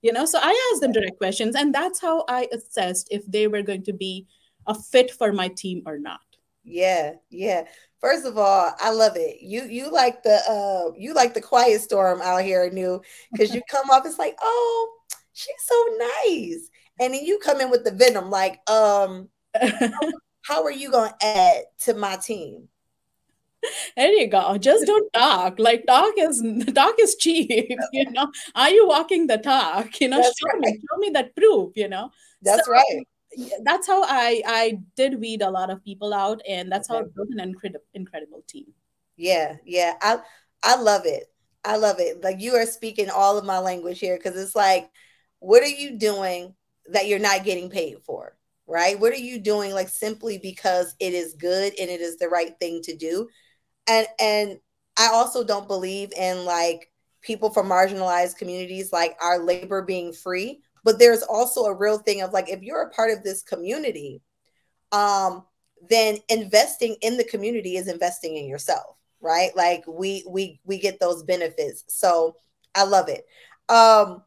[0.02, 1.56] You know, so I asked them direct questions.
[1.56, 4.26] And that's how I assessed if they were going to be
[4.66, 6.20] a fit for my team or not.
[6.62, 7.64] Yeah, yeah.
[8.04, 9.38] First of all, I love it.
[9.40, 13.62] You you like the uh you like the quiet storm out here Annu because you
[13.70, 14.92] come off it's like, oh,
[15.32, 16.68] she's so nice.
[17.00, 19.30] And then you come in with the venom, like, um,
[20.42, 22.68] how, are you gonna add to my team?
[23.96, 24.58] There you go.
[24.58, 25.58] Just don't talk.
[25.58, 27.48] Like talk is talk is cheap.
[27.94, 28.30] You know.
[28.54, 29.98] Are you walking the talk?
[29.98, 30.20] You know.
[30.20, 30.60] Show right.
[30.60, 30.72] me.
[30.78, 31.72] Show me that proof.
[31.74, 32.10] You know.
[32.42, 33.06] That's so, right
[33.62, 36.98] that's how I I did weed a lot of people out, and that's okay.
[36.98, 38.66] how I built an incredible incredible team.
[39.16, 40.18] Yeah, yeah, I
[40.62, 41.24] I love it.
[41.64, 42.22] I love it.
[42.22, 44.90] Like you are speaking all of my language here because it's like,
[45.38, 46.54] what are you doing
[46.90, 48.36] that you're not getting paid for?
[48.66, 48.98] Right?
[48.98, 52.58] What are you doing like simply because it is good and it is the right
[52.58, 53.28] thing to do?
[53.86, 54.58] And and
[54.98, 60.60] I also don't believe in like people from marginalized communities like our labor being free
[60.84, 64.22] but there's also a real thing of like if you're a part of this community
[64.92, 65.44] um
[65.90, 69.56] then investing in the community is investing in yourself right?
[69.56, 71.84] Like we we we get those benefits.
[71.88, 72.36] So
[72.76, 73.26] i love it.
[73.68, 74.22] Um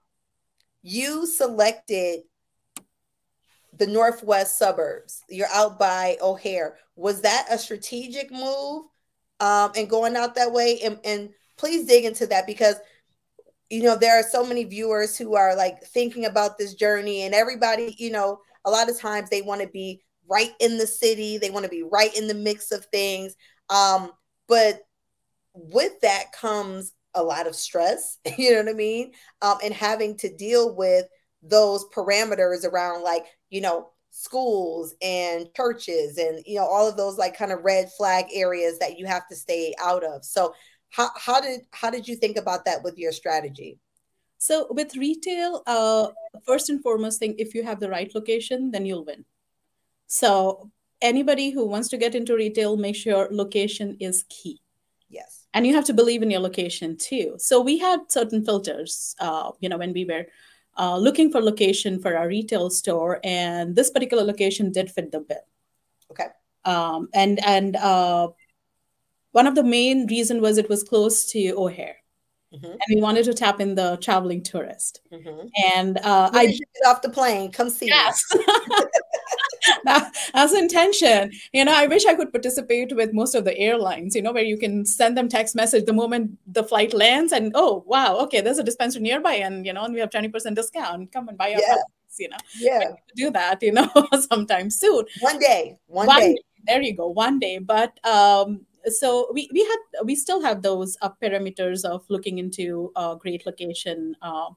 [0.81, 2.21] you selected
[3.77, 5.23] the northwest suburbs.
[5.29, 6.77] You're out by o'hare.
[6.95, 8.85] Was that a strategic move
[9.39, 10.79] um and going out that way?
[10.83, 12.75] And, and please dig into that because
[13.69, 17.34] you know there are so many viewers who are like thinking about this journey and
[17.34, 21.38] everybody you know a lot of times they want to be right in the city
[21.38, 23.36] they want to be right in the mix of things
[23.69, 24.12] um
[24.47, 24.82] but
[25.53, 29.12] with that comes a lot of stress you know what i mean?
[29.41, 31.06] Um and having to deal with
[31.43, 37.17] those parameters around like you know schools and churches and you know all of those
[37.17, 40.25] like kind of red flag areas that you have to stay out of.
[40.25, 40.53] So
[40.89, 43.80] how, how did how did you think about that with your strategy?
[44.38, 46.10] So with retail, uh,
[46.45, 49.26] first and foremost thing, if you have the right location, then you'll win.
[50.06, 50.71] So
[51.02, 54.62] anybody who wants to get into retail, make sure location is key.
[55.10, 55.47] Yes.
[55.54, 57.36] And you have to believe in your location too.
[57.39, 60.28] So we had certain filters, uh, you know, when we were
[60.78, 65.21] uh, looking for location for our retail store, and this particular location did fit the
[65.21, 65.38] bill.
[66.12, 66.28] Okay.
[66.65, 68.30] Um, and and uh,
[69.31, 71.97] one of the main reason was it was close to O'Hare.
[72.53, 72.65] Mm-hmm.
[72.65, 75.01] And we wanted to tap in the traveling tourist.
[75.11, 75.47] Mm-hmm.
[75.73, 77.51] And uh, I get off the plane.
[77.51, 78.23] Come see yes.
[80.33, 81.31] as intention.
[81.51, 84.45] You know, I wish I could participate with most of the airlines, you know, where
[84.45, 88.39] you can send them text message the moment the flight lands and, oh, wow, okay,
[88.39, 91.11] there's a dispensary nearby and, you know, and we have 20% discount.
[91.11, 91.67] Come and buy our yeah.
[91.67, 92.37] products, you know.
[92.57, 92.91] Yeah.
[93.15, 93.89] Do that, you know,
[94.31, 95.03] sometime soon.
[95.19, 95.77] One day.
[95.87, 96.33] One, one day.
[96.33, 96.41] day.
[96.65, 97.09] There you go.
[97.09, 97.59] One day.
[97.59, 102.91] But um, so we, we had we still have those uh, parameters of looking into
[102.95, 104.49] a great location uh,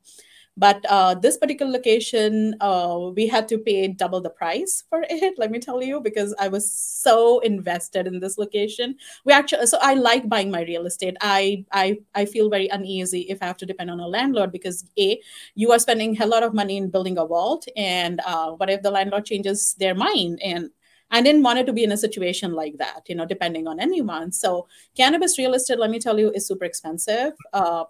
[0.56, 5.34] but uh, this particular location, uh, we had to pay double the price for it.
[5.38, 8.96] Let me tell you, because I was so invested in this location.
[9.24, 11.16] We actually, so I like buying my real estate.
[11.20, 14.84] I I I feel very uneasy if I have to depend on a landlord because
[14.98, 15.20] a
[15.54, 18.82] you are spending a lot of money in building a vault, and uh, what if
[18.82, 20.70] the landlord changes their mind and
[21.10, 23.80] I didn't want it to be in a situation like that, you know, depending on
[23.80, 24.32] anyone.
[24.32, 27.32] So cannabis real estate, let me tell you, is super expensive.
[27.52, 27.84] Uh,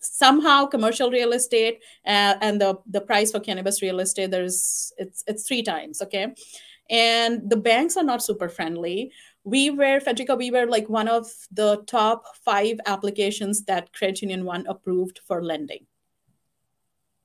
[0.00, 5.22] somehow commercial real estate uh, and the the price for cannabis real estate there's it's
[5.26, 6.34] it's three times okay
[6.88, 9.12] and the banks are not super friendly
[9.44, 14.44] we were Federica, we were like one of the top five applications that credit union
[14.44, 15.86] one approved for lending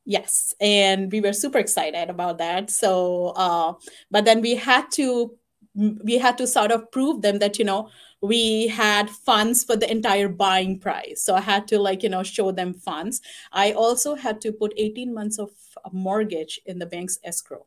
[0.05, 2.69] yes and we were super excited about that.
[2.69, 3.73] So uh,
[4.11, 5.37] but then we had to
[5.75, 7.89] we had to sort of prove them that you know
[8.21, 11.21] we had funds for the entire buying price.
[11.23, 13.21] So i had to like you know show them funds.
[13.51, 15.51] I also had to put 18 months of
[15.91, 17.65] mortgage in the bank's escrow.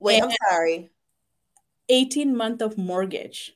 [0.00, 0.90] Wait and i'm sorry.
[1.88, 3.52] 18 month of mortgage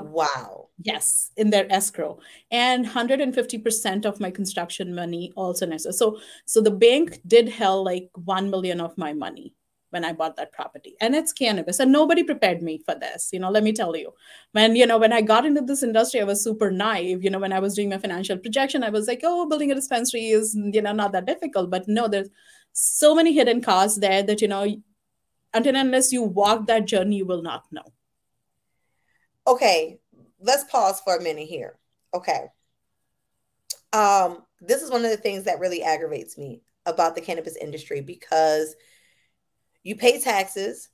[0.00, 2.18] wow yes in their escrow
[2.50, 8.50] and 150% of my construction money also so so the bank did held like 1
[8.50, 9.54] million of my money
[9.94, 10.96] when I bought that property.
[11.00, 11.78] And it's cannabis.
[11.78, 13.30] And nobody prepared me for this.
[13.32, 14.12] You know, let me tell you.
[14.50, 17.22] When, you know, when I got into this industry, I was super naive.
[17.22, 19.74] You know, when I was doing my financial projection, I was like, oh, building a
[19.76, 21.70] dispensary is, you know, not that difficult.
[21.70, 22.28] But no, there's
[22.72, 24.66] so many hidden costs there that, you know,
[25.54, 27.92] until unless you walk that journey, you will not know.
[29.46, 29.98] Okay.
[30.40, 31.78] Let's pause for a minute here.
[32.12, 32.46] Okay.
[33.92, 38.00] Um, this is one of the things that really aggravates me about the cannabis industry
[38.00, 38.74] because–
[39.84, 40.88] you pay taxes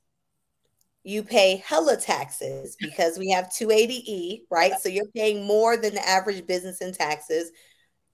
[1.03, 6.07] you pay hella taxes because we have 280e right so you're paying more than the
[6.07, 7.51] average business in taxes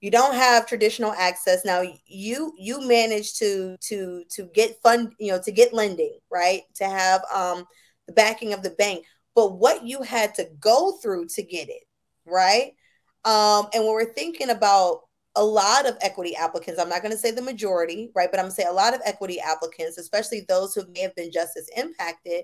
[0.00, 5.30] you don't have traditional access now you you manage to to to get fund you
[5.30, 7.66] know to get lending right to have um
[8.06, 9.04] the backing of the bank
[9.38, 11.84] but what you had to go through to get it
[12.26, 12.72] right
[13.24, 15.02] um and when we're thinking about
[15.38, 18.28] a lot of equity applicants, I'm not going to say the majority, right?
[18.28, 21.14] But I'm going to say a lot of equity applicants, especially those who may have
[21.14, 22.42] been just as impacted,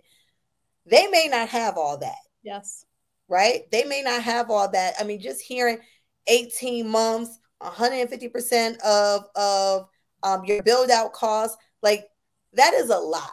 [0.86, 2.14] they may not have all that.
[2.44, 2.84] Yes.
[3.28, 3.62] Right?
[3.72, 4.94] They may not have all that.
[5.00, 5.78] I mean, just hearing
[6.28, 9.88] 18 months, 150% of, of
[10.22, 12.06] um, your build out costs, like
[12.52, 13.32] that is a lot.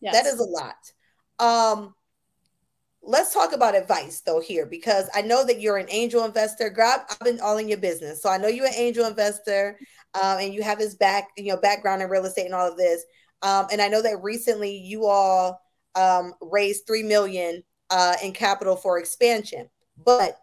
[0.00, 0.14] Yes.
[0.14, 0.74] That is a lot.
[1.38, 1.94] Um,
[3.02, 6.70] let's talk about advice though here because I know that you're an angel investor.
[6.70, 9.78] Grab, I've been all in your business, so I know you're an angel investor,
[10.14, 12.76] um, and you have this back, you know, background in real estate and all of
[12.76, 13.04] this.
[13.42, 15.60] Um, and I know that recently you all
[15.94, 19.68] um, raised three million uh, in capital for expansion,
[20.04, 20.38] but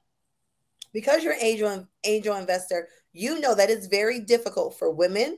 [0.93, 5.37] because you're an angel angel investor, you know that it's very difficult for women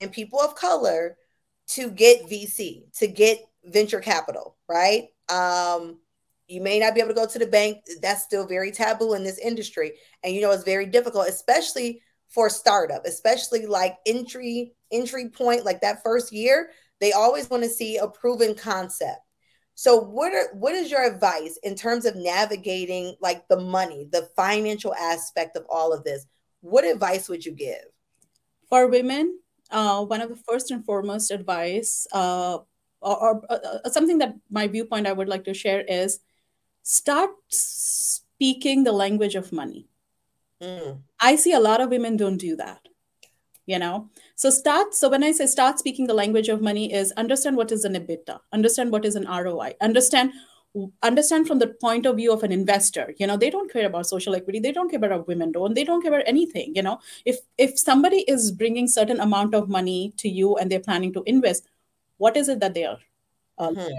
[0.00, 1.16] and people of color
[1.68, 5.08] to get VC, to get venture capital, right?
[5.28, 5.98] Um,
[6.50, 7.78] you may not be able to go to the bank.
[8.02, 9.92] That's still very taboo in this industry.
[10.24, 15.80] And you know, it's very difficult, especially for startup, especially like entry, entry point, like
[15.80, 19.20] that first year, they always want to see a proven concept.
[19.74, 24.28] So what are what is your advice in terms of navigating like the money, the
[24.36, 26.26] financial aspect of all of this?
[26.60, 27.84] What advice would you give?
[28.68, 29.38] For women,
[29.70, 32.58] uh, one of the first and foremost advice uh,
[33.00, 36.18] or, or uh, something that my viewpoint I would like to share is
[36.82, 39.86] start speaking the language of money.
[40.62, 41.00] Mm.
[41.20, 42.80] I see a lot of women don't do that.
[43.66, 44.94] You know, so start.
[44.94, 47.94] So when I say start speaking the language of money, is understand what is an
[47.94, 50.32] EBITDA, understand what is an ROI, understand
[51.02, 54.06] understand from the point of view of an investor you know they don't care about
[54.06, 56.96] social equity they don't care about women don't they don't care about anything you know
[57.24, 61.24] if if somebody is bringing certain amount of money to you and they're planning to
[61.26, 61.66] invest
[62.18, 62.98] what is it that they are
[63.58, 63.96] uh, mm-hmm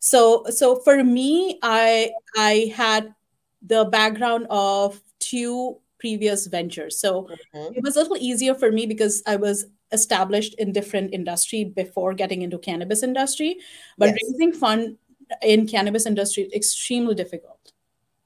[0.00, 3.14] so so for me i i had
[3.62, 7.74] the background of two previous ventures so mm-hmm.
[7.74, 12.14] it was a little easier for me because i was established in different industry before
[12.14, 13.58] getting into cannabis industry
[13.98, 14.18] but yes.
[14.24, 14.96] raising fund
[15.42, 17.72] in cannabis industry extremely difficult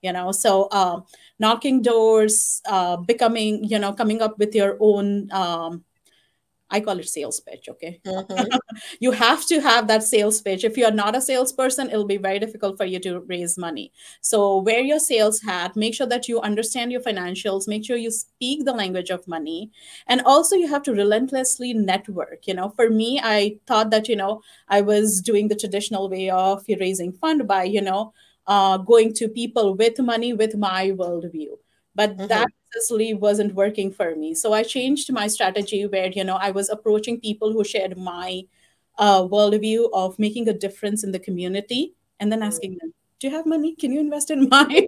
[0.00, 1.00] you know so uh,
[1.40, 5.82] knocking doors uh, becoming you know coming up with your own um,
[6.74, 7.68] I call it sales pitch.
[7.68, 8.00] Okay.
[8.04, 8.56] Mm-hmm.
[9.00, 10.64] you have to have that sales pitch.
[10.64, 13.92] If you're not a salesperson, it'll be very difficult for you to raise money.
[14.20, 18.10] So, wear your sales hat, make sure that you understand your financials, make sure you
[18.10, 19.70] speak the language of money.
[20.08, 22.48] And also, you have to relentlessly network.
[22.48, 26.28] You know, for me, I thought that, you know, I was doing the traditional way
[26.30, 28.12] of raising fund by, you know,
[28.48, 31.52] uh, going to people with money with my worldview.
[31.94, 32.26] But mm-hmm.
[32.26, 32.48] that
[32.80, 34.34] wasn't working for me.
[34.34, 38.42] So I changed my strategy where, you know, I was approaching people who shared my
[38.98, 43.34] uh, worldview of making a difference in the community and then asking them, do you
[43.34, 43.74] have money?
[43.76, 44.87] Can you invest in mine?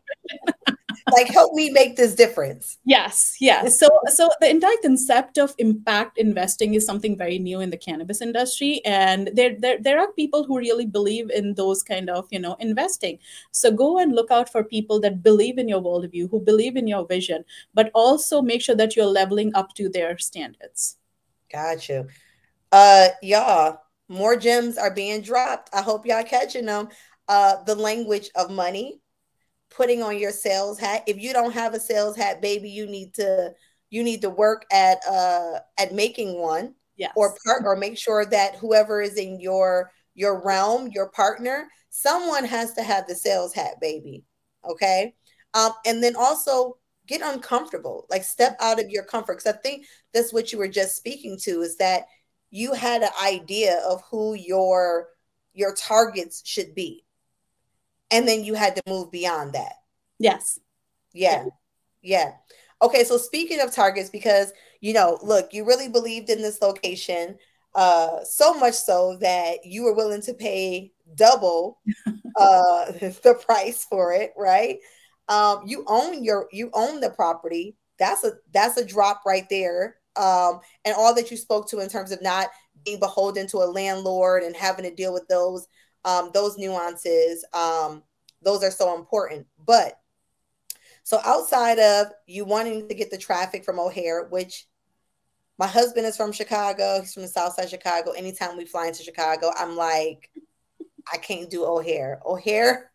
[1.12, 2.78] like help me make this difference.
[2.84, 3.78] Yes yes.
[3.78, 8.20] So so the entire concept of impact investing is something very new in the cannabis
[8.20, 8.80] industry.
[8.84, 12.56] And there there, there are people who really believe in those kind of you know
[12.58, 13.18] investing.
[13.52, 16.88] So go and look out for people that believe in your worldview who believe in
[16.88, 20.96] your vision but also make sure that you're leveling up to their standards.
[21.52, 22.08] Got you
[22.72, 25.70] uh y'all more gems are being dropped.
[25.72, 26.88] I hope y'all catching them
[27.28, 29.00] uh the language of money
[29.70, 31.02] putting on your sales hat.
[31.06, 33.52] If you don't have a sales hat, baby, you need to
[33.90, 36.74] you need to work at uh at making one.
[36.96, 37.12] Yes.
[37.14, 42.44] Or part or make sure that whoever is in your your realm, your partner, someone
[42.44, 44.24] has to have the sales hat, baby.
[44.68, 45.14] Okay.
[45.54, 49.34] Um, and then also get uncomfortable, like step out of your comfort.
[49.38, 52.06] Because I think that's what you were just speaking to is that
[52.50, 55.08] you had an idea of who your
[55.52, 57.05] your targets should be
[58.10, 59.74] and then you had to move beyond that.
[60.18, 60.58] Yes.
[61.12, 61.44] Yeah.
[62.02, 62.32] Yeah.
[62.82, 67.38] Okay, so speaking of targets, because you know, look, you really believed in this location,
[67.74, 71.78] uh, so much so that you were willing to pay double
[72.36, 74.78] uh the price for it, right?
[75.28, 77.76] Um, you own your you own the property.
[77.98, 79.96] That's a that's a drop right there.
[80.16, 82.48] Um, and all that you spoke to in terms of not
[82.84, 85.66] being beholden to a landlord and having to deal with those
[86.06, 88.02] um, those nuances, um,
[88.40, 89.46] those are so important.
[89.66, 90.00] But
[91.02, 94.66] so outside of you wanting to get the traffic from O'Hare, which
[95.58, 98.12] my husband is from Chicago, he's from the South Side Chicago.
[98.12, 100.30] Anytime we fly into Chicago, I'm like,
[101.12, 102.20] I can't do O'Hare.
[102.24, 102.90] O'Hare,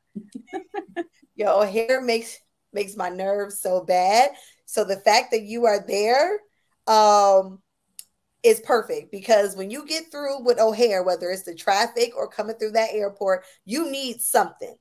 [1.35, 2.39] yo, O'Hare makes
[2.73, 4.31] makes my nerves so bad.
[4.65, 6.39] So the fact that you are there,
[6.87, 7.61] um,
[8.43, 12.55] is perfect because when you get through with O'Hare, whether it's the traffic or coming
[12.55, 14.75] through that airport, you need something.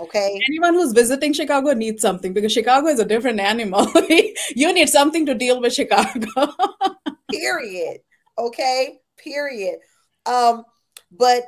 [0.00, 0.40] Okay.
[0.48, 3.86] Anyone who's visiting Chicago needs something because Chicago is a different animal.
[4.54, 6.52] you need something to deal with Chicago.
[7.32, 7.98] Period.
[8.38, 9.00] Okay.
[9.16, 9.78] Period.
[10.26, 10.64] Um,
[11.10, 11.44] but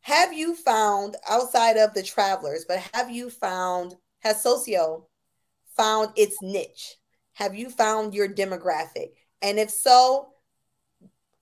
[0.00, 5.06] have you found outside of the travelers, but have you found, has Socio
[5.76, 6.96] found its niche?
[7.34, 9.10] Have you found your demographic?
[9.42, 10.30] And if so,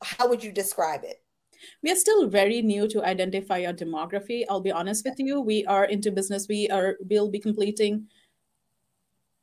[0.02, 1.22] how would you describe it?
[1.82, 4.44] We are still very new to identify our demography.
[4.48, 5.40] I'll be honest with you.
[5.40, 6.46] We are into business.
[6.48, 8.06] We are we'll be completing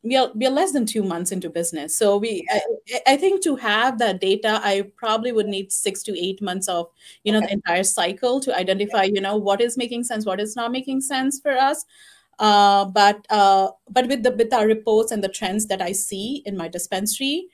[0.06, 3.44] we are, we are less than two months into business so we I, I, think
[3.44, 6.90] to have that data i probably would need six to eight months of
[7.24, 7.48] you know okay.
[7.48, 11.02] the entire cycle to identify you know what is making sense what is not making
[11.02, 11.86] sense for us
[12.38, 16.44] uh, but uh, but with the with our reports and the trends that i see
[16.46, 17.48] in my dispensary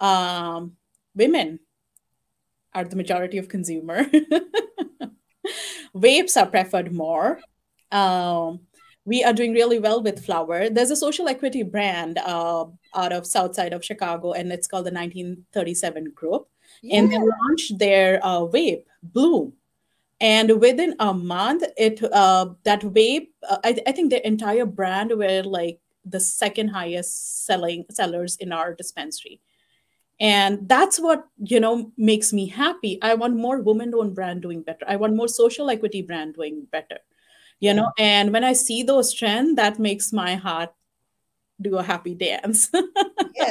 [0.00, 0.72] um,
[1.14, 1.58] women
[2.76, 4.04] are the majority of consumer.
[5.96, 7.40] Vapes are preferred more.
[7.90, 8.60] Um,
[9.06, 10.68] we are doing really well with flower.
[10.68, 14.84] There's a social equity brand uh, out of south side of Chicago, and it's called
[14.84, 16.48] the 1937 Group.
[16.82, 16.98] Yeah.
[16.98, 19.54] And they launched their uh, vape, Bloom.
[20.20, 25.12] And within a month, it uh, that vape, uh, I, I think the entire brand
[25.16, 29.40] were like the second highest selling sellers in our dispensary
[30.20, 32.98] and that's what you know makes me happy.
[33.02, 34.84] I want more women owned brand doing better.
[34.88, 36.98] I want more social equity brand doing better
[37.60, 37.90] you know?
[37.98, 40.70] And when i see those trends that makes my heart
[41.60, 42.70] do a happy dance.
[43.34, 43.50] Yeah.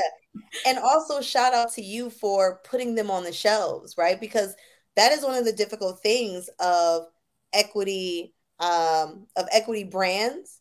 [0.65, 4.19] And also shout out to you for putting them on the shelves right?
[4.19, 4.55] Because
[4.95, 7.03] that is one of the difficult things of
[7.53, 10.59] equity um of equity brands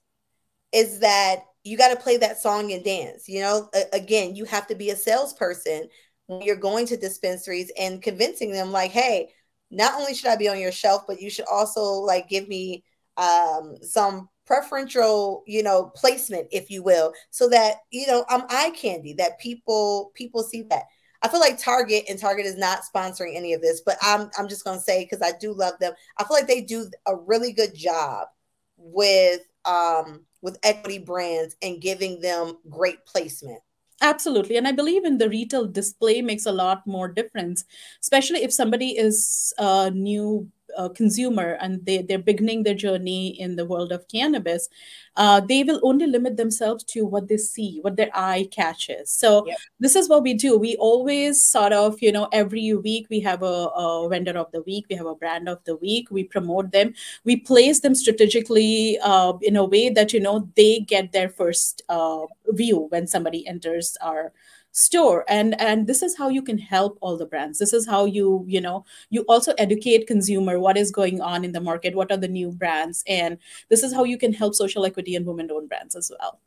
[0.72, 3.28] is that you got to play that song and dance.
[3.28, 5.88] You know, a- again, you have to be a salesperson
[6.26, 9.30] when you're going to dispensaries and convincing them, like, hey,
[9.70, 12.84] not only should I be on your shelf, but you should also like give me
[13.16, 18.70] um, some preferential, you know, placement, if you will, so that you know I'm eye
[18.76, 20.84] candy that people people see that.
[21.22, 24.48] I feel like Target and Target is not sponsoring any of this, but I'm I'm
[24.48, 25.94] just gonna say because I do love them.
[26.18, 28.28] I feel like they do a really good job
[28.76, 33.60] with um with equity brands and giving them great placement.
[34.02, 34.56] Absolutely.
[34.56, 37.64] And I believe in the retail display makes a lot more difference,
[38.02, 43.56] especially if somebody is a new uh, consumer and they, they're beginning their journey in
[43.56, 44.68] the world of cannabis.
[45.16, 49.10] Uh, they will only limit themselves to what they see, what their eye catches.
[49.12, 49.56] So Yep.
[49.80, 50.58] this is what we do.
[50.58, 54.62] We always sort of, you know, every week we have a, a vendor of the
[54.62, 56.94] week, we have a brand of the week, we promote them,
[57.24, 61.82] we place them strategically uh, in a way that, you know, they get their first
[61.88, 64.32] uh, view when somebody enters our
[64.76, 68.04] store and and this is how you can help all the brands this is how
[68.04, 72.10] you you know you also educate consumer what is going on in the market what
[72.10, 73.38] are the new brands and
[73.70, 76.40] this is how you can help social equity and women owned brands as well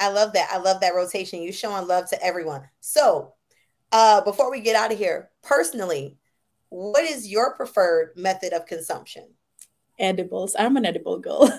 [0.00, 0.48] I love that.
[0.52, 1.42] I love that rotation.
[1.42, 2.62] You showing love to everyone.
[2.78, 3.34] So,
[3.90, 6.16] uh, before we get out of here, personally,
[6.68, 9.24] what is your preferred method of consumption?
[9.98, 11.50] edibles i'm an edible girl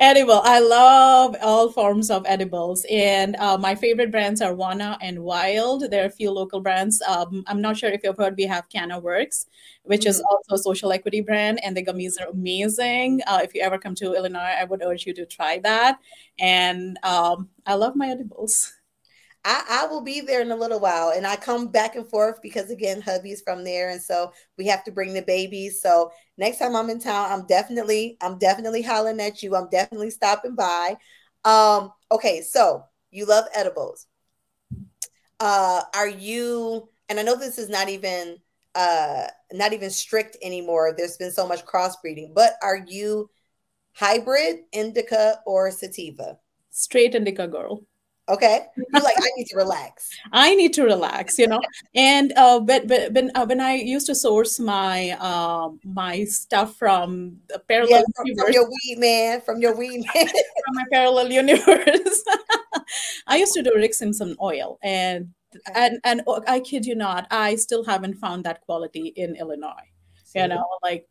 [0.00, 0.40] edible.
[0.44, 2.84] I love all forms of edibles.
[2.90, 5.90] And uh, my favorite brands are wana and Wyld.
[5.90, 7.02] There are a few local brands.
[7.02, 9.46] Um, i'm not sure if you've heard we have canna works
[9.84, 10.24] which is Mhm.
[10.30, 13.20] also a social equity brand and the gummies are amazing.
[13.26, 15.98] Uh, if you ever come to illinois i would urge you to try that.
[16.38, 18.72] And um, i love my edibles
[19.44, 22.40] I, I will be there in a little while and I come back and forth
[22.42, 23.90] because again, hubby's from there.
[23.90, 25.80] And so we have to bring the babies.
[25.80, 29.56] So next time I'm in town, I'm definitely, I'm definitely hollering at you.
[29.56, 30.96] I'm definitely stopping by.
[31.44, 34.06] Um, okay, so you love edibles.
[35.40, 38.38] Uh, are you, and I know this is not even
[38.74, 40.94] uh not even strict anymore.
[40.96, 43.28] There's been so much crossbreeding, but are you
[43.92, 46.38] hybrid, indica, or sativa?
[46.70, 47.82] straight indica girl
[48.28, 48.66] Okay.
[48.76, 50.08] You're like, I need to relax.
[50.32, 51.60] I need to relax, you know.
[51.94, 57.38] And uh, when when uh, when I used to source my um my stuff from
[57.48, 60.28] the parallel from, from universe, your weed man, from your weed man.
[60.64, 62.24] from my parallel universe,
[63.26, 65.72] I used to do Rick Simpson oil, and Okay.
[65.74, 69.90] and and oh, I kid you not, I still haven't found that quality in Illinois.
[70.34, 71.06] You know, like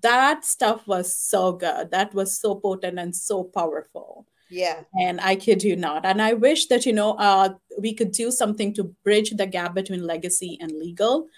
[0.00, 1.90] that stuff was so good.
[1.90, 4.26] That was so potent and so powerful.
[4.50, 4.82] Yeah.
[5.00, 6.04] And I kid you not.
[6.04, 9.74] And I wish that, you know, uh, we could do something to bridge the gap
[9.74, 11.28] between legacy and legal.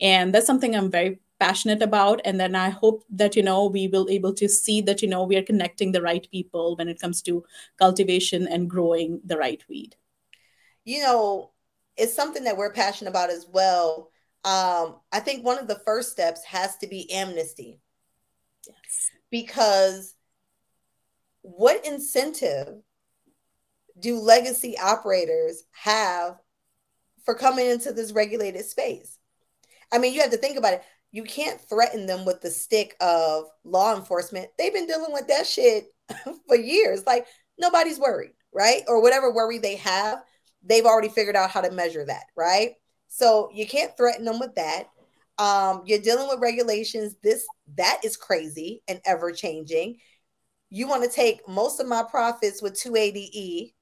[0.00, 2.20] And that's something I'm very passionate about.
[2.24, 5.24] And then I hope that, you know, we will able to see that, you know,
[5.24, 7.44] we are connecting the right people when it comes to
[7.78, 9.96] cultivation and growing the right weed.
[10.84, 11.52] You know,
[11.96, 14.10] it's something that we're passionate about as well.
[14.44, 17.80] Um, I think one of the first steps has to be amnesty
[18.66, 19.10] Yes.
[19.30, 20.14] because
[21.44, 22.80] what incentive
[24.00, 26.38] do legacy operators have
[27.22, 29.18] for coming into this regulated space?
[29.92, 30.82] I mean, you have to think about it.
[31.12, 34.48] You can't threaten them with the stick of law enforcement.
[34.56, 35.88] They've been dealing with that shit
[36.48, 37.04] for years.
[37.06, 37.26] Like
[37.58, 38.82] nobody's worried, right?
[38.88, 40.24] Or whatever worry they have,
[40.62, 42.72] they've already figured out how to measure that, right?
[43.08, 44.84] So you can't threaten them with that.
[45.36, 47.16] Um, you're dealing with regulations.
[47.22, 47.44] This
[47.76, 49.98] that is crazy and ever changing.
[50.74, 53.74] You want to take most of my profits with 280E,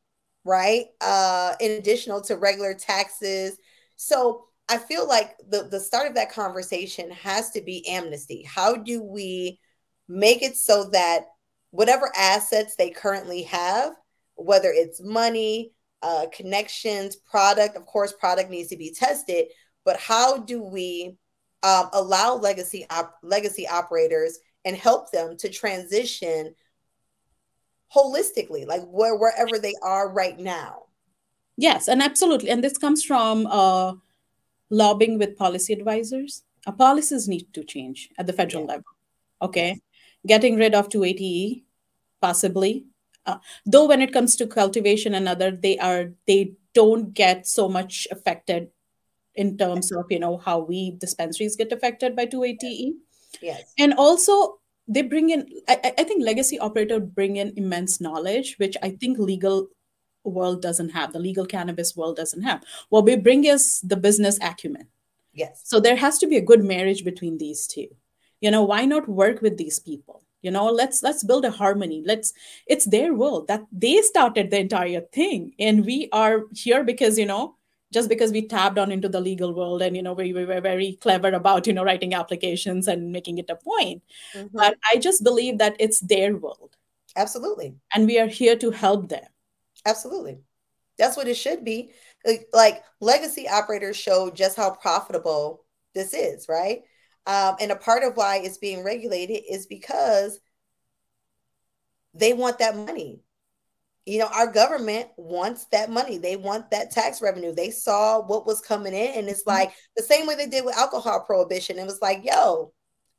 [0.45, 0.85] right?
[1.01, 3.57] Uh, in additional to regular taxes.
[3.97, 8.43] So I feel like the, the start of that conversation has to be amnesty.
[8.47, 9.59] How do we
[10.07, 11.25] make it so that
[11.71, 13.95] whatever assets they currently have,
[14.35, 15.73] whether it's money,
[16.03, 19.47] uh, connections, product, of course, product needs to be tested,
[19.87, 21.17] but how do we
[21.63, 26.55] um, allow legacy op- legacy operators and help them to transition
[27.95, 30.85] holistically, like where wherever they are right now?
[31.57, 32.51] Yes, and absolutely.
[32.51, 33.95] And this comes from uh,
[34.71, 36.45] lobbying with policy advisors.
[36.67, 38.69] Our policies need to change at the federal Yeah.
[38.69, 38.85] level.
[39.43, 39.81] Okay.
[40.27, 41.65] Getting rid of 280E,
[42.21, 42.87] possibly.
[43.27, 47.69] Uh, though when it comes to cultivation and other, they are they don't get so
[47.69, 48.71] much affected
[49.35, 52.95] in terms of you know how we dispensaries get affected by 280E.
[53.43, 53.73] Yes.
[53.79, 58.77] And also they bring in I, I think legacy operator bring in immense knowledge, which
[58.83, 59.69] I think legal
[60.25, 62.63] world doesn't have, the legal cannabis world doesn't have.
[62.89, 64.89] What we bring is the business acumen.
[65.33, 65.63] Yes.
[65.65, 67.89] So there has to be a good marriage between these two.
[68.41, 70.25] You know, why not work with these people?
[70.43, 72.03] You know, let's let's build a harmony.
[72.05, 72.33] Let's
[72.67, 75.55] it's their world that they started the entire thing.
[75.59, 77.57] And we are here because, you know,
[77.93, 80.61] just because we tapped on into the legal world and you know we, we were
[80.61, 84.03] very clever about you know writing applications and making it a point
[84.35, 84.51] Mhm.
[84.53, 86.77] but i just believe that it's their world
[87.17, 87.75] Absolutely.
[87.95, 89.25] and we are here to help them
[89.85, 90.39] Absolutely.
[90.99, 91.91] That's what it should be.
[92.25, 95.65] Like, like legacy operators show just how profitable
[95.95, 96.83] this is, right?
[97.27, 100.39] Um, and a part of why it's being regulated is because
[102.15, 103.23] they want that money.
[104.05, 106.19] You know, our government wants that money.
[106.19, 107.55] They want that tax revenue.
[107.55, 109.51] They saw what was coming in, and it's mm-hmm.
[109.51, 111.79] like the same way they did with alcohol prohibition.
[111.79, 112.73] It was like, yo,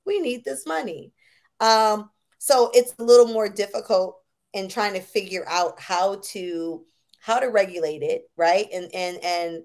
[0.05, 1.13] we need this money.
[1.59, 4.17] Um, so it's a little more difficult
[4.53, 6.83] in trying to figure out how to
[7.19, 8.67] how to regulate it, right?
[8.73, 9.63] And and and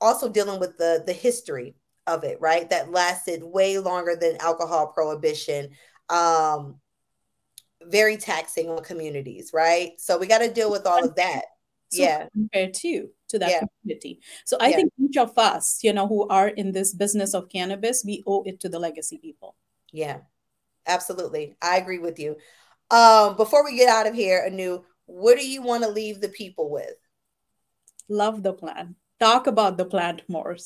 [0.00, 1.74] also dealing with the the history
[2.06, 2.68] of it, right?
[2.68, 5.70] That lasted way longer than alcohol prohibition.
[6.10, 6.80] Um,
[7.88, 9.92] very taxing on communities, right?
[9.98, 11.42] So we got to deal with all of that.
[11.90, 12.26] So yeah.
[12.32, 13.62] Compared to to that yeah.
[13.82, 14.20] community.
[14.44, 14.76] So I yeah.
[14.76, 18.42] think each of us, you know, who are in this business of cannabis, we owe
[18.44, 19.56] it to the legacy people.
[19.90, 20.18] Yeah.
[20.86, 21.56] Absolutely.
[21.62, 22.36] I agree with you.
[22.90, 26.28] Um, before we get out of here, Annu, what do you want to leave the
[26.28, 26.94] people with?
[28.08, 28.96] Love the plant.
[29.20, 30.56] Talk about the plant more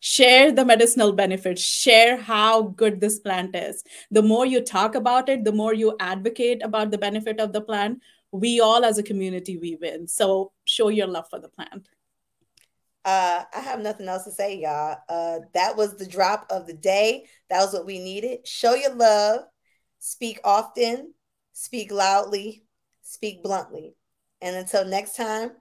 [0.00, 5.28] share the medicinal benefits share how good this plant is the more you talk about
[5.28, 8.00] it the more you advocate about the benefit of the plant
[8.32, 11.88] we all as a community we win so show your love for the plant
[13.06, 14.96] uh, I have nothing else to say, y'all.
[15.08, 17.26] Uh, that was the drop of the day.
[17.48, 18.44] That was what we needed.
[18.48, 19.42] Show your love,
[20.00, 21.14] speak often,
[21.52, 22.64] speak loudly,
[23.02, 23.94] speak bluntly.
[24.40, 25.52] And until next time,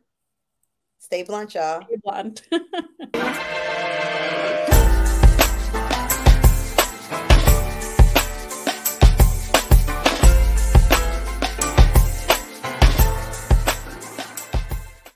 [1.06, 1.84] Stay blunt, y'all.
[1.84, 2.42] Stay blunt.